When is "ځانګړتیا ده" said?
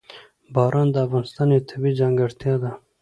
2.01-2.71